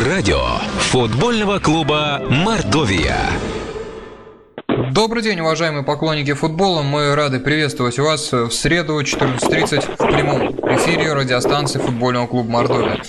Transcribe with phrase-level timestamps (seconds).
[0.00, 0.40] Радио
[0.78, 3.28] футбольного клуба «Мордовия».
[4.90, 6.80] Добрый день, уважаемые поклонники футбола.
[6.80, 13.02] Мы рады приветствовать вас в среду 14.30 в прямом эфире радиостанции футбольного клуба «Мордовия».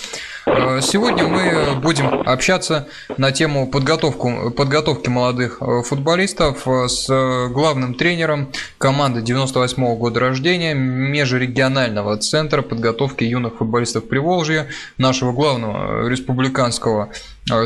[0.45, 2.87] Э, сегодня мы будем общаться
[3.17, 7.07] на тему подготовку, подготовки молодых э, футболистов э, с
[7.49, 14.67] главным тренером команды 98 -го года рождения Межрегионального центра подготовки юных футболистов Приволжья,
[14.97, 17.09] нашего главного республиканского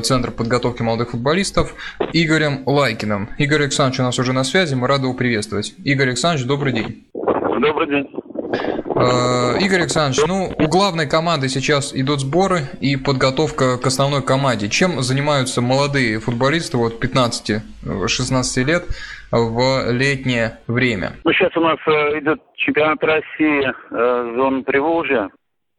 [0.02, 1.76] Центра подготовки молодых футболистов
[2.12, 3.30] Игорем Лайкиным.
[3.38, 5.76] Игорь Александрович у нас уже на связи, мы рады его приветствовать.
[5.84, 7.06] Игорь Александрович, добрый день.
[7.14, 8.87] Добрый день.
[9.00, 14.70] Э, Игорь Александрович, ну, у главной команды сейчас идут сборы и подготовка к основной команде.
[14.70, 18.86] Чем занимаются молодые футболисты вот 15-16 лет
[19.32, 21.14] в летнее время?
[21.24, 25.30] Ну, сейчас у нас э, идет чемпионат России э, зон Приволжья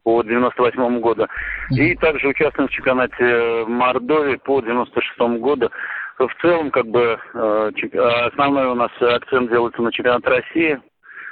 [0.03, 1.27] по 98 году.
[1.71, 5.69] И также участвуем в чемпионате Мордовии по 96 году.
[6.17, 7.17] В целом, как бы,
[8.27, 10.79] основной у нас акцент делается на чемпионат России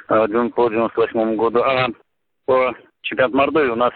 [0.07, 1.61] по 98 году.
[1.63, 1.87] А
[2.45, 3.93] по чемпионату Мордовии у нас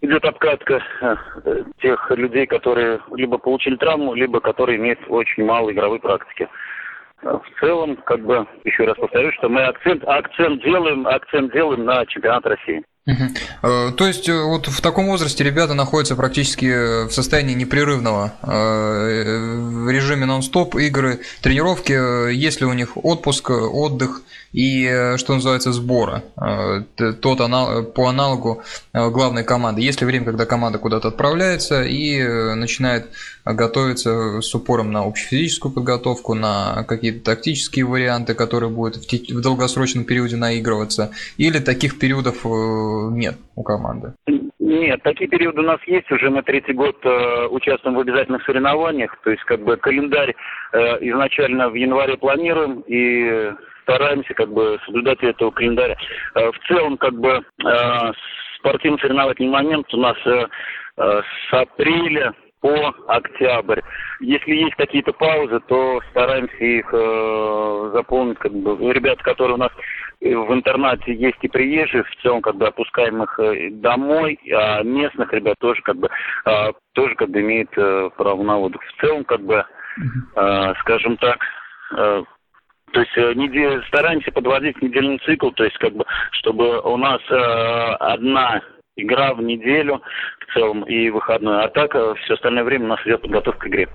[0.00, 6.00] идет обкатка э, тех людей, которые либо получили травму, либо которые имеют очень мало игровой
[6.00, 6.48] практики.
[7.22, 12.04] В целом, как бы, еще раз повторюсь, что мы акцент, акцент делаем, акцент делаем на
[12.06, 12.82] чемпионат России.
[13.04, 13.92] Угу.
[13.96, 20.24] То есть э, вот в таком возрасте ребята находятся практически в состоянии непрерывного в режиме
[20.26, 26.22] нон-стоп игры, тренировки, есть ли у них отпуск, отдых и, что называется, сбора,
[26.96, 29.80] тот анал, по аналогу главной команды.
[29.80, 32.22] Есть ли время, когда команда куда-то отправляется и
[32.54, 33.08] начинает
[33.44, 40.36] готовиться с упором на общефизическую подготовку, на какие-то тактические варианты, которые будут в долгосрочном периоде
[40.36, 42.44] наигрываться, или таких периодов
[43.10, 44.12] нет у команды?
[44.58, 46.10] Нет, такие периоды у нас есть.
[46.10, 49.16] Уже мы третий год э, участвуем в обязательных соревнованиях.
[49.22, 50.34] То есть, как бы, календарь
[50.72, 55.96] э, изначально в январе планируем и стараемся, как бы, соблюдать этого календаря.
[56.34, 58.12] Э, в целом, как бы, э,
[58.58, 60.46] спортивно-соревновательный момент у нас э,
[60.96, 63.80] э, с апреля по октябрь.
[64.20, 68.38] Если есть какие-то паузы, то стараемся их э, заполнить.
[68.38, 69.72] Как бы, ребята, которые у нас
[70.22, 75.32] в интернате есть и приезжие, в целом как бы опускаем их э, домой, а местных
[75.32, 76.08] ребят тоже как бы
[76.46, 78.80] э, тоже как бы имеют э, право на отдых.
[78.82, 79.64] В целом как бы,
[80.36, 81.38] э, скажем так,
[81.96, 82.22] э,
[82.92, 88.60] то есть неделю, стараемся подводить недельный цикл, то есть как бы, чтобы у нас одна
[88.96, 90.02] игра в неделю
[90.40, 93.88] в целом и выходной, а так все остальное время у нас идет подготовка к игре.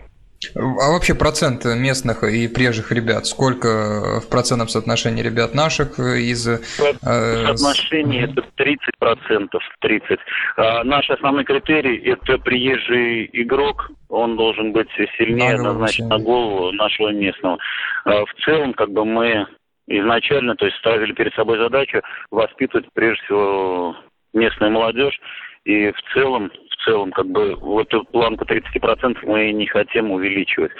[0.55, 6.47] А вообще процент местных и прежних ребят, сколько в процентном соотношении ребят наших из...
[6.47, 6.59] Э,
[7.01, 10.19] Соотношение это 30 процентов, 30.
[10.57, 17.11] А наш основной критерий это приезжий игрок, он должен быть сильнее однозначно на голову нашего
[17.11, 17.57] местного.
[18.05, 19.47] А в целом, как бы мы
[19.87, 23.95] изначально, то есть ставили перед собой задачу воспитывать прежде всего
[24.33, 25.19] местную молодежь.
[25.65, 26.51] И в целом
[26.83, 30.71] целом, как бы, вот эту планку 30% мы не хотим увеличивать.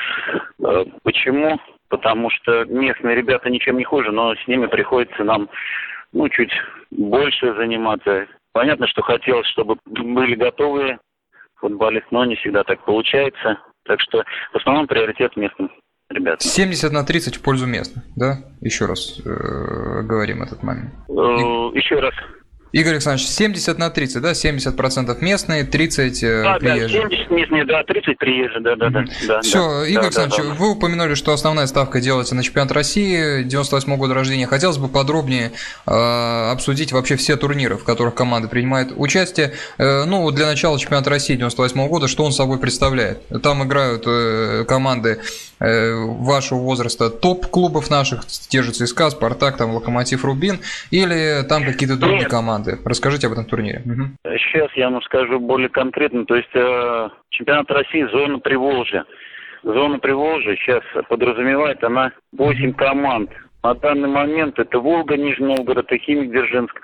[0.59, 1.59] Э, почему?
[1.89, 5.49] Потому что местные ребята ничем не хуже, но с ними приходится нам,
[6.11, 6.51] ну, чуть
[6.91, 8.27] больше заниматься.
[8.51, 10.99] Понятно, что хотелось, чтобы были готовые
[11.55, 13.59] футболисты, но не всегда так получается.
[13.85, 15.71] Так что в основном приоритет местным
[16.09, 16.41] ребят.
[16.41, 18.39] 70 на 30 в пользу местных, да?
[18.61, 20.93] Еще раз э, говорим этот момент.
[21.09, 21.13] Э,
[21.73, 22.13] еще раз.
[22.71, 24.31] Игорь Александрович, 70 на 30, да?
[24.31, 27.03] 70% местные, 30 э, да, приезжие.
[27.03, 29.05] Да, 70 местные, да, 30 приезжие, да, да, да.
[29.27, 30.55] да Все, да, Игорь да, Александрович, да, да.
[30.55, 34.47] вы упомянули, что основная ставка делается на чемпионат России 98 года рождения.
[34.47, 35.51] Хотелось бы подробнее
[35.85, 39.53] э, обсудить вообще все турниры, в которых команды принимают участие.
[39.77, 43.21] Э, ну, для начала чемпионат России 98 года, что он собой представляет?
[43.43, 45.19] Там играют э, команды
[45.59, 50.59] вашего возраста топ-клубов наших, те же ЦСКА, Спартак, там Локомотив, Рубин,
[50.91, 52.29] или там какие-то другие Нет.
[52.29, 52.77] команды?
[52.85, 53.81] Расскажите об этом турнире.
[53.85, 54.31] Угу.
[54.37, 56.25] Сейчас я вам скажу более конкретно.
[56.25, 59.05] То есть э, чемпионат России зона Приволжья.
[59.63, 63.31] Зона Приволжья сейчас подразумевает она 8 команд.
[63.63, 66.79] На данный момент это Волга, Нижний Новгород и Химик, Дзержинск,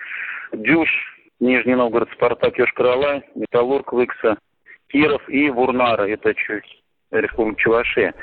[0.53, 0.89] Дюш,
[1.39, 4.37] Нижний Новгород, Спартак, Йошкар-Ола, Металлург, Выкса,
[4.87, 6.07] Киров и Вурнара.
[6.07, 6.81] Это чуть
[7.11, 8.13] Республика Чувашия.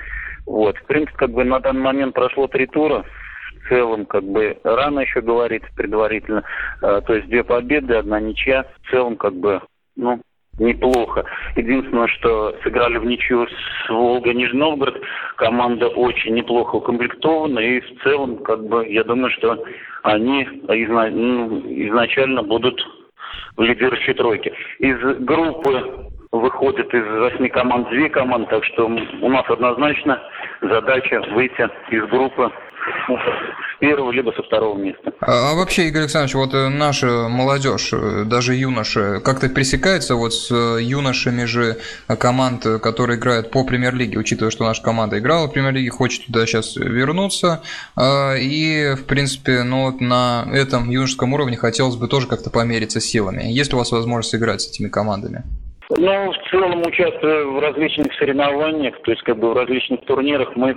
[0.47, 0.77] Вот.
[0.79, 3.05] В принципе, как бы на данный момент прошло три тура
[3.71, 6.43] целом как бы рано еще говорить предварительно.
[6.83, 8.67] А, то есть две победы, одна ничья.
[8.83, 9.63] В целом как бы,
[9.97, 10.21] ну,
[10.59, 11.25] неплохо.
[11.57, 15.01] Единственное, что сыграли в ничью с Волга Нижний Новгород.
[15.37, 17.61] Команда очень неплохо укомплектована.
[17.61, 19.65] И в целом, как бы, я думаю, что
[20.03, 21.09] они изна...
[21.11, 22.85] ну, изначально будут
[23.57, 24.53] в лидирующей тройке.
[24.81, 30.21] Из группы в выходит из восьми команд две команды, так что у нас однозначно
[30.63, 32.51] задача выйти из группы
[33.09, 35.13] с первого либо со второго места.
[35.21, 40.33] А, а вообще, Игорь Александрович, вот э, наша молодежь, э, даже юноши, как-то пересекается вот
[40.33, 41.77] с э, юношами же
[42.19, 46.77] команд, которые играют по премьер-лиге, учитывая, что наша команда играла в премьер-лиге, хочет туда сейчас
[46.77, 47.63] вернуться.
[47.97, 53.01] А, и, в принципе, ну вот на этом юношеском уровне хотелось бы тоже как-то помериться
[53.01, 53.43] силами.
[53.45, 55.45] Есть ли у вас возможность играть с этими командами?
[55.97, 60.77] Ну, в целом, участвуя в различных соревнованиях, то есть как бы в различных турнирах, мы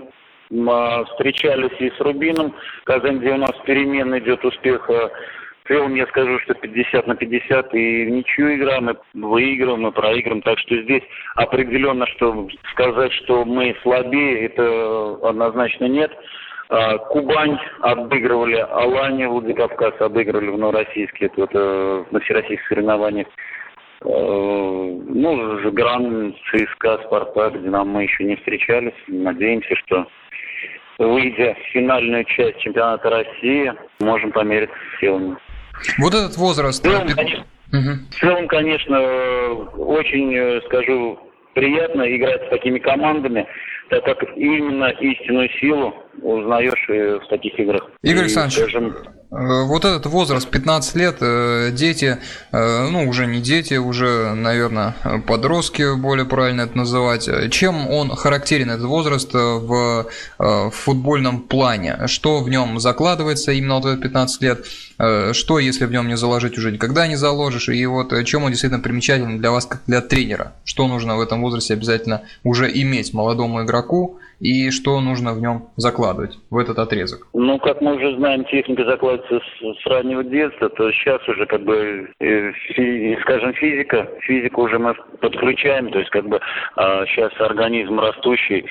[0.67, 2.55] а, встречались и с Рубином,
[2.85, 4.89] Казань, где у нас перемен идет успех.
[4.89, 10.41] В целом я скажу, что 50 на 50 и ничью играем, мы выигрываем, мы проигрываем.
[10.41, 11.03] Так что здесь
[11.35, 16.11] определенно, что сказать, что мы слабее, это однозначно нет.
[16.69, 23.27] А, Кубань обыгрывали, Алания, Владикавказ обыгрывали в Новороссийске, это вот, э, на всероссийских соревнованиях.
[24.05, 28.93] Э, ну, Жигран, ЦСКА, Спартак, Динамо мы еще не встречались.
[29.07, 30.05] Надеемся, что
[30.99, 35.37] выйдя в финальную часть чемпионата России, можем помериться силами.
[35.99, 36.83] Вот этот возраст...
[36.83, 37.89] В целом, конечно, угу.
[38.11, 38.99] в целом, конечно
[39.77, 41.19] очень, э, скажу,
[41.55, 43.47] приятно играть с такими командами,
[43.89, 47.89] так как именно истинную силу узнаешь в таких играх.
[48.01, 52.19] Игорь Александрович, скажем, Э, вот этот возраст, 15 лет, э, дети,
[52.51, 54.95] э, ну уже не дети, уже, наверное,
[55.25, 57.27] подростки, более правильно это называть.
[57.51, 60.05] Чем он характерен, этот возраст, в
[60.71, 62.05] футбольном плане?
[62.05, 64.65] Что в нем закладывается именно вот этот 15 лет?
[65.35, 67.69] Что, если в нем не заложить, уже никогда не заложишь?
[67.69, 70.53] И вот чем он действительно примечателен для вас, как для тренера?
[70.63, 74.19] Что нужно в этом возрасте обязательно уже иметь молодому игроку?
[74.43, 77.27] И что нужно в нем закладывать в этот отрезок?
[77.33, 81.63] Ну, как мы уже знаем, техника закладывается с, с раннего детства, то сейчас уже как
[81.63, 86.41] бы, э, фи, скажем, физика, физику уже мы подключаем, то есть как бы
[86.75, 88.65] э, сейчас организм растущий,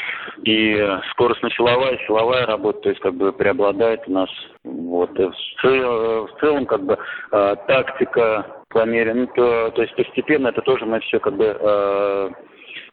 [0.44, 0.76] и
[1.12, 4.28] скоростно-силовая, силовая работа, то есть как бы преобладает у нас.
[4.64, 5.18] Вот.
[5.18, 5.32] В,
[5.62, 6.98] цел, в целом как бы
[7.32, 11.56] э, тактика по мере, ну, то, то есть постепенно это тоже мы все как бы
[11.58, 12.30] э,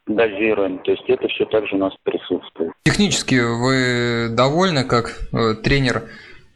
[0.09, 0.79] дозируем.
[0.79, 2.73] То есть это все также у нас присутствует.
[2.83, 6.03] Технически вы довольны как э, тренер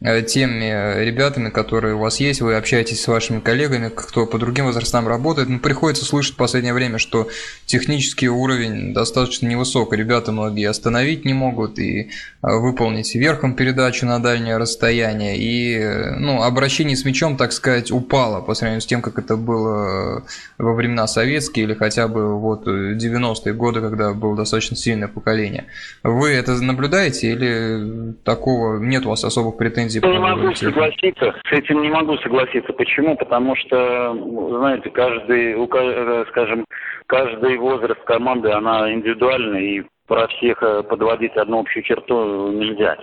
[0.04, 4.66] теми э, ребятами, которые у вас есть, вы общаетесь с вашими коллегами, кто по другим
[4.66, 7.28] возрастам работает, но приходится слышать в последнее время, что
[7.64, 12.06] технический уровень достаточно невысок, ребята многие остановить не могут и э,
[12.42, 18.52] выполнить верхом передачу на дальнее расстояние, и ну, обращение с мячом, так сказать, упало по
[18.52, 20.22] сравнению с тем, как это было
[20.58, 25.64] во времена советские или хотя бы вот 90-е годы, когда было достаточно сильное поколение.
[26.02, 31.82] Вы это наблюдаете или такого нет у вас особых претензий не могу согласиться, с этим
[31.82, 32.72] не могу согласиться.
[32.72, 33.16] Почему?
[33.16, 34.14] Потому что,
[34.58, 36.64] знаете, каждый, э, скажем,
[37.06, 39.82] каждый возраст команды, она индивидуальна, и
[40.14, 42.96] про всех э, подводить одну общую черту нельзя.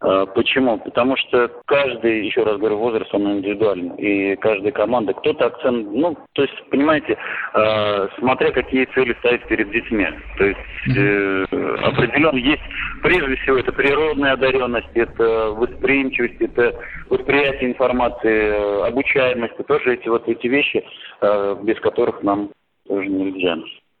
[0.00, 0.78] Э, почему?
[0.78, 3.94] Потому что каждый, еще раз говорю, возраст, он индивидуальный.
[3.96, 7.16] И каждая команда, кто-то акцент, ну, то есть, понимаете,
[7.54, 10.08] э, смотря какие цели ставить перед детьми.
[10.36, 11.44] То есть, э,
[11.84, 12.62] определенно есть,
[13.04, 16.74] прежде всего, это природная одаренность, это восприимчивость, это
[17.08, 20.84] восприятие информации, обучаемость, тоже эти вот эти вещи,
[21.62, 22.50] без которых нам
[22.88, 23.58] тоже нельзя.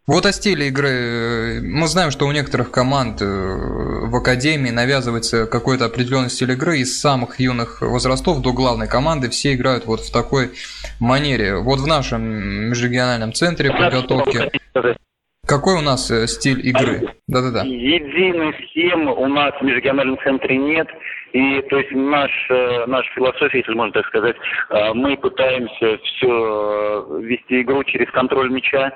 [0.08, 1.60] Вот о стиле игры.
[1.62, 6.78] Мы знаем, что у некоторых команд э, в академии навязывается какой-то определенный стиль игры.
[6.78, 10.52] Из самых юных возрастов до главной команды все играют вот в такой
[10.98, 11.58] манере.
[11.58, 12.22] Вот в нашем
[12.70, 14.50] межрегиональном центре подготовки.
[15.46, 17.14] Какой у нас э, стиль игры?
[17.26, 17.64] Да-да-да.
[17.64, 20.88] Единой схемы у нас в межрегиональном центре нет.
[21.34, 24.36] И то есть наш, э, наша философия, если можно так сказать,
[24.94, 28.90] мы пытаемся все вести игру через контроль мяча,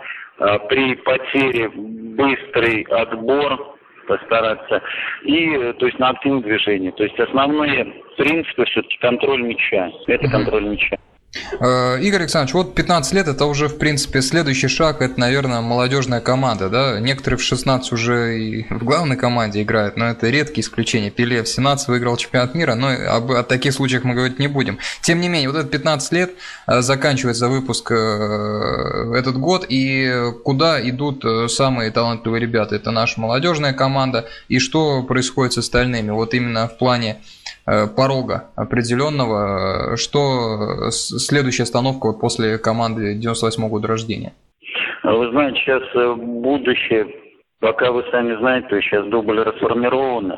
[0.68, 4.82] при потере быстрый отбор постараться
[5.22, 6.90] и то есть на активном движении.
[6.90, 9.90] То есть основные принципы все-таки контроль мяча.
[10.06, 10.96] Это контроль мяча.
[11.34, 16.20] Э, Игорь Александрович, вот 15 лет это уже, в принципе, следующий шаг, это, наверное, молодежная
[16.20, 17.00] команда, да?
[17.00, 21.10] Некоторые в 16 уже и в главной команде играют, но это редкие исключения.
[21.10, 24.78] Пеле в 17 выиграл чемпионат мира, но об, о таких случаях мы говорить не будем.
[25.00, 26.32] Тем не менее, вот это 15 лет,
[26.66, 32.76] э, заканчивается выпуск э, этот год, и куда идут самые талантливые ребята?
[32.76, 36.10] Это наша молодежная команда, и что происходит с остальными?
[36.10, 37.18] Вот именно в плане
[37.64, 44.32] порога определенного, что следующая остановка после команды 98 года рождения?
[45.02, 47.08] Вы знаете, сейчас э, будущее,
[47.60, 50.32] пока вы сами знаете, сейчас дубль расформирован,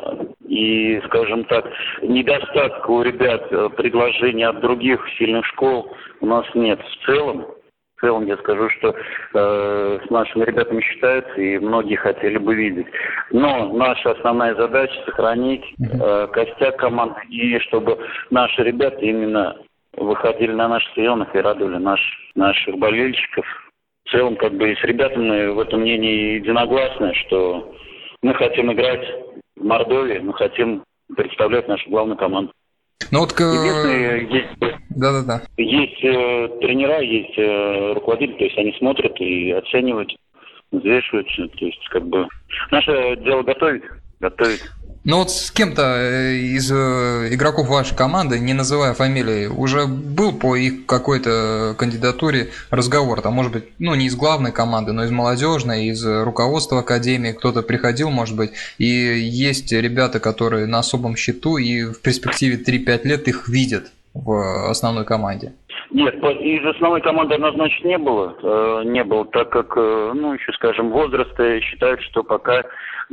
[0.48, 1.66] и, скажем так,
[2.02, 7.44] недостатка у ребят э, предложений от других сильных школ у нас нет в целом.
[8.04, 8.94] Целом я скажу, что
[9.32, 12.86] э, с нашими ребятами считаются и многие хотели бы видеть.
[13.30, 17.96] Но наша основная задача сохранить э, костяк команды и чтобы
[18.28, 19.56] наши ребята именно
[19.96, 21.98] выходили на наши стадионах и радовали наш,
[22.34, 23.46] наших болельщиков.
[24.04, 27.74] В целом, как бы и с ребятами в этом мнении единогласны, что
[28.20, 29.08] мы хотим играть
[29.56, 30.84] в Мордовии, мы хотим
[31.16, 32.52] представлять нашу главную команду.
[33.10, 33.38] Ну вот...
[33.38, 34.58] Есть,
[34.90, 35.42] Да-да-да.
[35.56, 40.14] есть э, тренера, есть э, руководители, то есть они смотрят и оценивают,
[40.70, 42.26] взвешивают, то есть как бы
[42.70, 43.82] наше дело готовить,
[44.20, 44.62] готовить.
[45.06, 50.32] Ну вот с кем-то э, из э, игроков вашей команды, не называя фамилии, уже был
[50.32, 55.10] по их какой-то кандидатуре разговор, там, может быть, ну, не из главной команды, но из
[55.10, 61.58] молодежной, из руководства академии, кто-то приходил, может быть, и есть ребята, которые на особом счету,
[61.58, 65.52] и в перспективе 3-5 лет их видят в основной команде.
[65.90, 70.90] Нет, из основной команды однозначно не было, э, не было, так как, ну, еще, скажем,
[70.90, 72.62] возраст э, считают, что пока,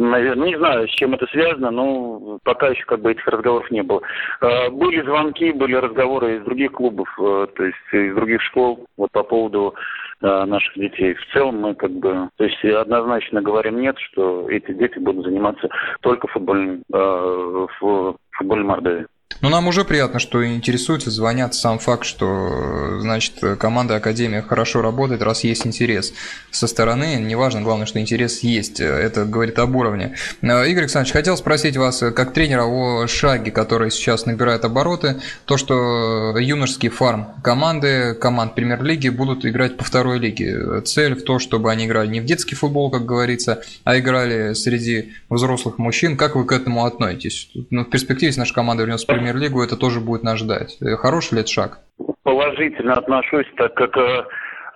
[0.09, 3.83] наверное, не знаю, с чем это связано, но пока еще как бы этих разговоров не
[3.83, 4.01] было.
[4.41, 9.11] Э, Были звонки, были разговоры из других клубов, э, то есть из других школ, вот
[9.11, 9.75] по поводу
[10.21, 11.13] э, наших детей.
[11.13, 15.69] В целом мы как бы, то есть однозначно говорим нет, что эти дети будут заниматься
[16.01, 19.07] только футбольным, э, в футбольной Мордовии.
[19.39, 21.55] Ну, нам уже приятно, что интересуются, звонят.
[21.55, 26.13] Сам факт, что, э, значит, команда Академия хорошо работает, раз есть интерес
[26.51, 27.15] со стороны.
[27.19, 28.79] Неважно, главное, что интерес есть.
[28.79, 30.15] Это говорит об уровне.
[30.41, 35.21] Э, Игорь Александрович, хотел спросить вас, э, как тренера, о шаге, который сейчас набирает обороты.
[35.45, 40.81] То, что юношеский фарм команды, команд премьер-лиги будут играть по второй лиге.
[40.81, 45.13] Цель в том, чтобы они играли не в детский футбол, как говорится, а играли среди
[45.29, 46.17] взрослых мужчин.
[46.17, 47.49] Как вы к этому относитесь?
[47.69, 50.77] Ну, в перспективе, если наша команда вернется премьер-лигу, это тоже будет нас ждать.
[50.81, 51.79] Э, Хороший ли это шаг?
[52.23, 54.23] Положительно отношусь, так как э,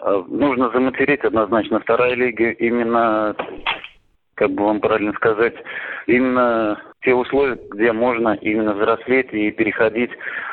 [0.01, 3.35] э, нужно заматерить однозначно вторая лига именно,
[4.35, 5.55] как бы вам правильно сказать,
[6.07, 10.11] именно те условия, где можно именно взрослеть и переходить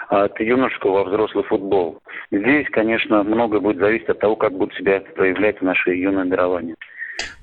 [0.08, 1.98] от юношеского во взрослый футбол.
[2.30, 6.76] Здесь, конечно, многое будет зависеть от того, как будут себя проявлять наши юные дарования.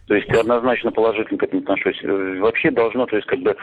[0.09, 2.01] То есть однозначно положительно к этому отношусь.
[2.03, 3.55] Вообще должно, то есть как бы э,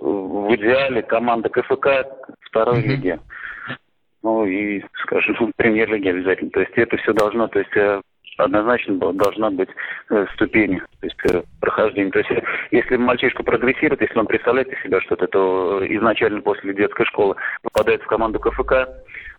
[0.00, 2.06] в идеале команда КФК
[2.42, 2.88] второй Мгм.
[2.88, 3.18] лиги.
[4.22, 6.50] Ну и, скажем, премьер-лиги обязательно.
[6.50, 8.00] То есть это все должно, то есть э,
[8.36, 9.70] однозначно должна быть
[10.10, 12.12] э, ступени, то есть э, прохождение.
[12.12, 12.30] То есть
[12.70, 18.02] если мальчишка прогрессирует, если он представляет из себя что-то, то изначально после детской школы попадает
[18.02, 18.88] в команду КФК,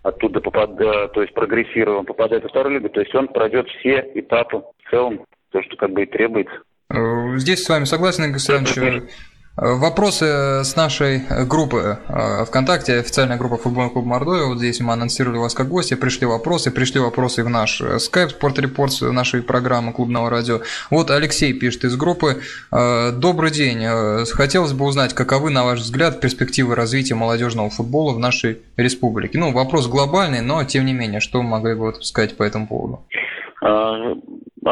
[0.03, 4.11] оттуда попадает, то есть прогрессируя, он попадает во вторую лигу, то есть он пройдет все
[4.13, 6.53] этапы в целом, то, что как бы и требуется.
[6.89, 8.77] Э, Здесь с вами согласен, Игорь Александрович.
[8.77, 9.07] Э,
[9.61, 10.23] Вопросы
[10.63, 14.45] с нашей э, группы э, ВКонтакте, официальная группа футбольного клуба Мордовия.
[14.45, 17.99] Вот здесь мы анонсировали вас как гостя, пришли вопросы, пришли вопросы и в наш э,
[17.99, 20.61] скайп Спорт Репортс нашей программы клубного радио.
[20.89, 22.41] Вот Алексей пишет из группы.
[22.71, 23.83] Э, Добрый день.
[23.83, 29.39] Э, Хотелось бы узнать, каковы, на ваш взгляд, перспективы развития молодежного футбола в нашей республике?
[29.39, 32.65] Ну, вопрос глобальный, но тем не менее, что вы могли бы вот сказать по этому
[32.65, 33.03] поводу?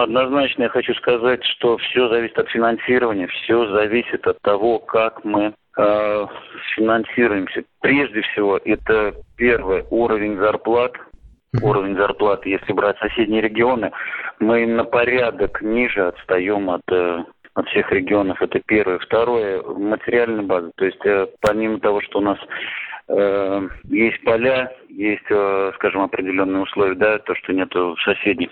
[0.04, 5.56] Однозначно я хочу сказать, что все зависит от финансирования, все зависит от того, как мы
[5.76, 6.26] э,
[6.76, 7.64] финансируемся.
[7.82, 10.94] Прежде всего, это первый уровень зарплат.
[11.64, 13.92] Уровень зарплат, если брать соседние регионы,
[14.40, 17.24] мы на порядок ниже отстаем от, э,
[17.56, 18.40] от всех регионов.
[18.40, 19.00] Это первое.
[19.00, 20.72] Второе, материальная база.
[20.76, 22.38] То есть э, помимо того, что у нас
[23.08, 27.74] э, есть поля, есть, э, скажем, определенные условия, да, то, что нет
[28.06, 28.52] соседних.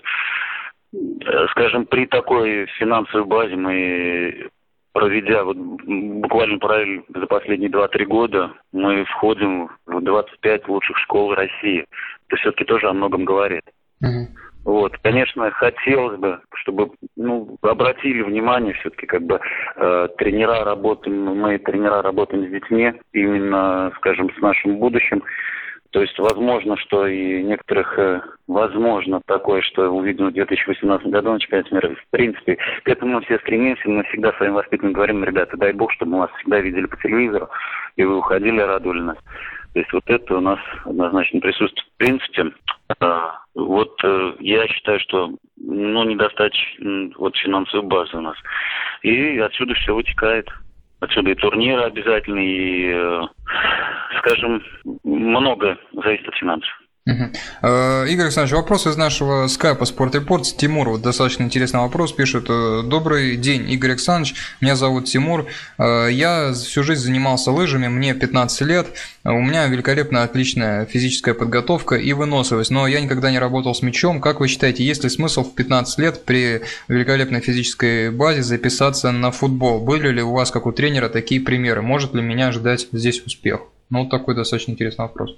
[0.92, 4.48] Э, Скажем, при такой финансовой базе мы,
[4.92, 11.84] проведя вот буквально параллель за последние 2-3 года, мы входим в 25 лучших школ России.
[12.28, 13.64] Это все-таки тоже о многом говорит.
[14.66, 19.38] Вот, конечно, хотелось бы, чтобы ну, обратили внимание все-таки, как бы
[19.76, 25.22] э, тренера работаем, мы тренера работаем с детьми, именно, скажем, с нашим будущим.
[25.96, 31.40] То есть, возможно, что и некоторых, э, возможно, такое, что увидим в 2018 году на
[31.40, 31.94] чемпионате мира.
[31.94, 35.90] В принципе, к этому мы все стремимся, мы всегда своим воспитанникам говорим, ребята, дай бог,
[35.92, 37.48] чтобы мы вас всегда видели по телевизору,
[37.96, 39.16] и вы уходили, радовали нас.
[39.72, 41.88] То есть вот это у нас однозначно присутствует.
[41.94, 42.52] В принципе,
[43.00, 43.20] э,
[43.54, 48.36] вот э, я считаю, что ну, недостаточно вот финансовой базы у нас.
[49.00, 50.46] И отсюда все вытекает.
[51.00, 53.22] Отсюда и турниры обязательно, и, э,
[54.18, 54.62] скажем,
[55.04, 56.70] много зависит от финансов.
[57.06, 60.56] Игорь Александрович, вопрос из нашего скайпа Sport Reports.
[60.56, 62.46] Тимур, вот достаточно интересный вопрос, пишет.
[62.48, 65.46] Э, Добрый день, Игорь Александрович, меня зовут Тимур.
[65.78, 68.88] Э, я всю жизнь занимался лыжами, мне 15 лет.
[69.22, 74.20] У меня великолепная, отличная физическая подготовка и выносливость, но я никогда не работал с мячом.
[74.20, 79.30] Как вы считаете, есть ли смысл в 15 лет при великолепной физической базе записаться на
[79.30, 79.78] футбол?
[79.78, 81.82] Были ли у вас, как у тренера, такие примеры?
[81.82, 83.60] Может ли меня ждать здесь успех?
[83.90, 85.36] Ну, вот такой достаточно интересный вопрос.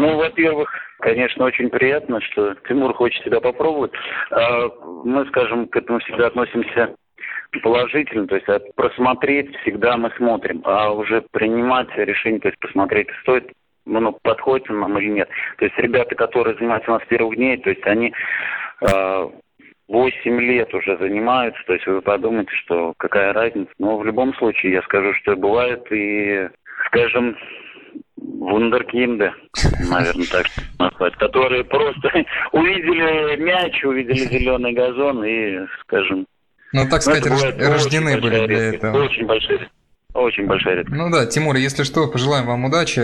[0.00, 3.92] Ну, во-первых, конечно, очень приятно, что Тимур хочет себя попробовать.
[4.30, 4.68] А
[5.04, 6.94] мы, скажем, к этому всегда относимся
[7.62, 13.52] положительно, то есть просмотреть всегда мы смотрим, а уже принимать решение, то есть посмотреть стоит,
[13.84, 15.28] ну, подходит нам или нет.
[15.58, 18.14] То есть ребята, которые занимаются у нас первых дней, то есть они
[18.80, 19.28] э,
[19.88, 23.72] 8 лет уже занимаются, то есть вы подумаете, что какая разница.
[23.78, 26.48] Но в любом случае я скажу, что бывает и,
[26.86, 27.36] скажем,
[28.38, 29.32] вундеркинды,
[29.88, 30.46] наверное, так
[30.78, 32.10] назвать, которые просто
[32.52, 36.26] увидели мяч, увидели зеленый газон и, скажем...
[36.72, 39.04] Ну, так сказать, рождены были для этого.
[39.04, 39.68] Очень большая
[40.12, 40.96] очень большая редкость.
[40.96, 43.00] Ну да, Тимур, если что, пожелаем вам удачи.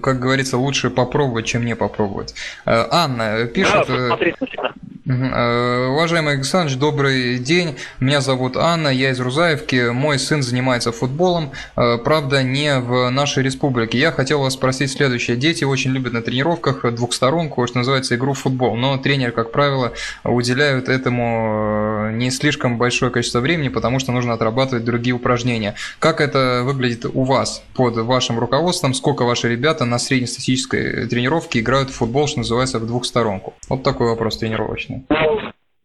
[0.00, 2.34] Как говорится, лучше попробовать, чем не попробовать.
[2.64, 3.88] Э, Анна пишет...
[3.88, 4.70] Да, Э,
[5.10, 7.76] уважаемый Александр, добрый день.
[7.98, 9.90] Меня зовут Анна, я из Рузаевки.
[9.90, 13.98] Мой сын занимается футболом, э, правда, не в нашей республике.
[13.98, 15.36] Я хотел вас спросить следующее.
[15.36, 18.76] Дети очень любят на тренировках двухсторонку, что называется, игру в футбол.
[18.76, 24.34] Но тренер, как правило, уделяют этому э, не слишком большое количество времени, потому что нужно
[24.34, 25.74] отрабатывать другие упражнения.
[25.98, 28.94] Как это выглядит у вас под вашим руководством?
[28.94, 33.54] Сколько ваши ребята на среднестатистической тренировке играют в футбол, что называется, в двухсторонку?
[33.68, 34.99] Вот такой вопрос тренировочный.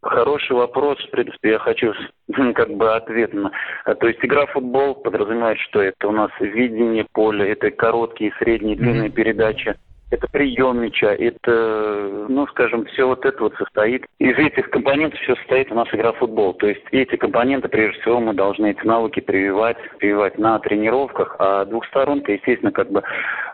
[0.02, 0.98] Хороший вопрос.
[0.98, 1.92] В принципе, я хочу
[2.54, 3.50] как бы ответ на...
[3.84, 8.76] То есть игра в футбол подразумевает, что это у нас видение поля, это короткие, средние,
[8.76, 9.12] длинные mm-hmm.
[9.12, 9.74] передачи,
[10.10, 14.06] это прием мяча, это, ну, скажем, все вот это вот состоит.
[14.20, 16.54] Из этих компонентов все состоит у нас игра в футбол.
[16.54, 21.64] То есть эти компоненты, прежде всего, мы должны эти навыки прививать, прививать на тренировках, а
[21.64, 23.02] двухсторонка, естественно, как бы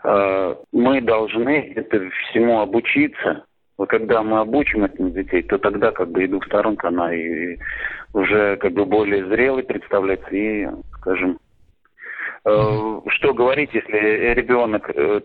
[0.03, 3.45] э, мы должны это всему обучиться,
[3.77, 7.57] вот когда мы обучим этих детей, то тогда как бы и двухсторонка она и
[8.13, 10.67] уже как бы более зрелой представляется и,
[10.99, 11.39] скажем,
[12.45, 15.21] э, что говорить, если ребенок, э,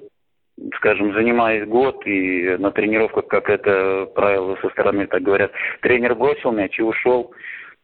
[0.77, 6.53] скажем, занимаясь год и на тренировках, как это правило со стороны так говорят, тренер бросил
[6.53, 7.33] мяч и ушел,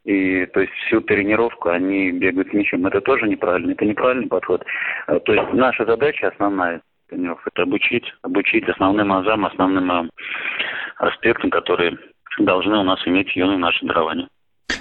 [0.05, 2.87] и то есть всю тренировку они бегают с мячом.
[2.87, 4.65] Это тоже неправильно, это неправильный подход.
[5.09, 6.81] Э, то есть наша задача основная
[7.15, 7.41] тренеров.
[7.47, 10.09] Это обучить, обучить основным азам, основным э,
[10.97, 11.97] аспектам, которые
[12.39, 14.29] должны у нас иметь юные наши дарования.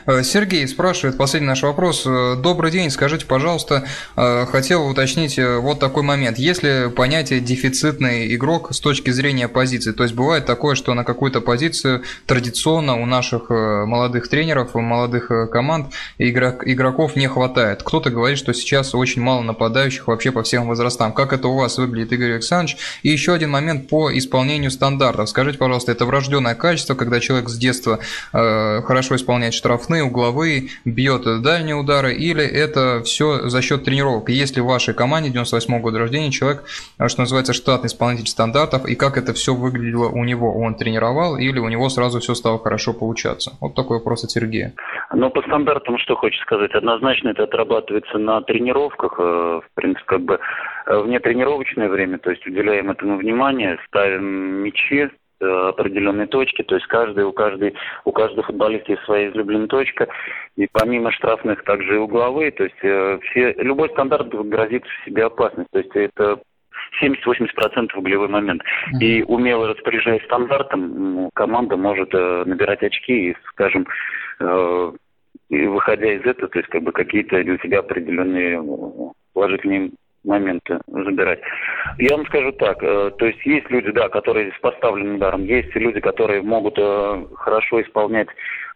[0.06, 2.04] Э, Сергей спрашивает, последний наш вопрос.
[2.06, 6.38] Э, Добрый день, скажите, пожалуйста, э, хотел уточнить вот такой момент.
[6.38, 11.42] Если понятие дефицитный игрок с точки зрения позиции, то есть бывает такое, что на какую-то
[11.42, 17.84] позицию традиционно у наших молодых тренеров, молодых команд игрок, игроков не хватает.
[17.84, 21.14] Кто-то говорит, что сейчас очень мало нападающих вообще по всем возрастам.
[21.14, 22.78] Как это у вас выглядит, Игорь Александрович?
[23.04, 25.30] И еще один момент по исполнению стандартов.
[25.30, 28.00] Скажите, пожалуйста, это врожденное качество, когда человек с детства
[28.32, 34.30] хорошо исполняет штрафные штрафные, угловые, бьет дальние удары, или это все за счет тренировок?
[34.30, 36.64] Есть ли в вашей команде 98 года рождения человек,
[37.00, 40.54] э, что называется, штатный исполнитель стандартов, и как это все выглядело у него?
[40.54, 43.52] Он тренировал или у него сразу все стало хорошо получаться?
[43.62, 44.74] Вот такой вопрос от Сергея.
[45.14, 50.22] Ну, по стандартам, что хочешь сказать, однозначно это отрабатывается на тренировках, э, в принципе, как
[50.22, 50.40] бы
[50.86, 55.10] э, вне тренировочное время, то есть уделяем этому внимание, ставим мячи,
[55.44, 57.76] Э, определенные точки, то есть каждый, у, каждой,
[58.06, 60.08] у каждого футболиста есть своя излюбленная точка,
[60.56, 65.26] и помимо штрафных также и угловые, то есть э, все, любой стандарт грозит в себе
[65.26, 66.40] опасность, то есть это
[67.02, 68.62] 70-80% углевой момент.
[69.02, 73.86] И умело распоряжаясь стандартом, команда может э, набирать очки и, скажем,
[74.40, 74.92] э,
[75.50, 78.62] и выходя из этого, то есть как бы какие-то для себя определенные
[79.34, 79.92] положительные
[80.24, 81.40] моменты забирать.
[81.98, 85.76] Я вам скажу так, э, то есть есть люди, да, которые с поставленным ударом, есть
[85.76, 88.28] люди, которые могут э, хорошо исполнять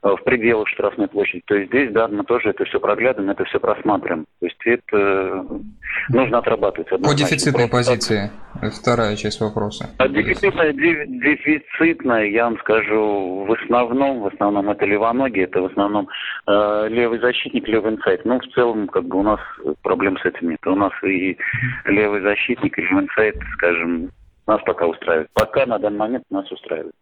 [0.03, 1.41] Э, в пределах штрафной площади.
[1.47, 4.25] То есть здесь, да, мы тоже это все проглядываем, это все просматриваем.
[4.39, 5.43] То есть это э,
[6.09, 6.89] нужно отрабатывать.
[6.89, 8.46] По дефицитной позиции, так.
[8.71, 9.89] Вторая часть вопроса.
[9.97, 16.07] А дефицитная, дефицитная, я вам скажу, в основном, в основном это левоногие, это в основном
[16.47, 18.25] э, левый защитник, левый инсайд.
[18.25, 19.39] Ну, в целом, как бы у нас
[19.81, 20.65] проблем с этим нет.
[20.65, 21.37] У нас и
[21.85, 24.11] левый защитник, и левый инсайд, скажем,
[24.47, 25.29] нас пока устраивает.
[25.33, 26.93] Пока на данный момент нас устраивает.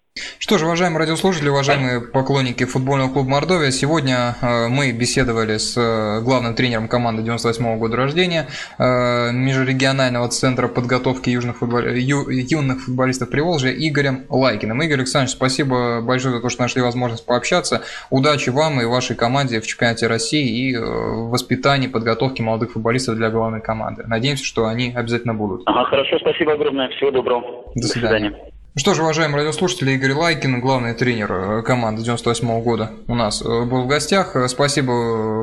[0.45, 6.21] Что же, уважаемые радиослушатели, уважаемые поклонники футбольного клуба Мордовия, сегодня э, мы беседовали с э,
[6.23, 8.47] главным тренером команды 98 года рождения
[8.77, 11.79] э, Межрегионального центра подготовки южных, футбол...
[11.79, 12.29] ю...
[12.29, 14.81] юных футболистов Приволжья Игорем Лайкиным.
[14.83, 17.81] Игорь Александрович, спасибо большое за то, что нашли возможность пообщаться.
[18.11, 23.31] Удачи вам и вашей команде в чемпионате России и в воспитании, подготовке молодых футболистов для
[23.31, 24.03] главной команды.
[24.05, 25.63] Надеемся, что они обязательно будут.
[25.65, 26.89] Ага, хорошо, спасибо огромное.
[26.89, 27.41] Всего доброго.
[27.73, 28.35] До, До свидания.
[28.77, 33.15] Ну что ж, уважаемые радиослушатели, Игорь Лайкин, главный тренер э, команды 98 -го года у
[33.15, 34.35] нас э, был в гостях.
[34.35, 34.91] Э, спасибо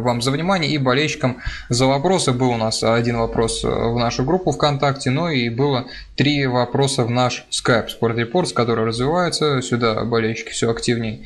[0.02, 1.38] вам за внимание и болельщикам
[1.70, 2.32] за вопросы.
[2.32, 7.10] Был у нас один вопрос в нашу группу ВКонтакте, ну и было три вопроса в
[7.10, 9.62] наш Skype Sport Reports, который развивается.
[9.62, 11.20] Сюда болельщики все активнее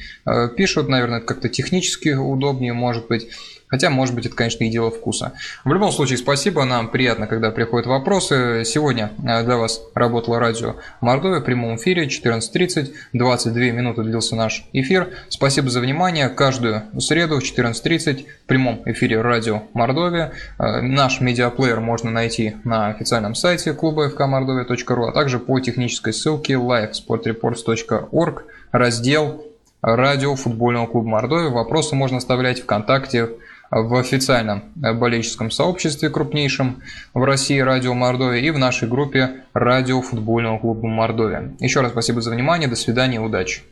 [0.56, 3.26] пишут, наверное, как-то технически удобнее, может быть.
[3.68, 5.32] Хотя, может быть, это, конечно, и дело вкуса.
[5.64, 6.64] В любом случае, спасибо.
[6.64, 8.62] Нам приятно, когда приходят вопросы.
[8.64, 12.92] Сегодня э, для вас работало радио Мордовия в прямом эфире 14.30.
[13.12, 15.08] 22 минуты длился наш эфир.
[15.28, 16.28] Спасибо за внимание.
[16.28, 20.32] Каждую среду в 14.30 в прямом эфире радио Мордовия.
[20.58, 26.54] Э, наш медиаплеер можно найти на официальном сайте клуба fkmordovia.ru, а также по технической ссылке
[26.54, 29.44] livesportreports.org раздел
[29.82, 31.50] радио футбольного клуба Мордовия.
[31.50, 33.30] Вопросы можно оставлять ВКонтакте,
[33.70, 36.82] в официальном болельческом сообществе крупнейшем
[37.14, 41.56] в России Радио Мордовия и в нашей группе Радио футбольного клуба Мордовия.
[41.60, 43.62] Еще раз спасибо за внимание, до свидания, удачи!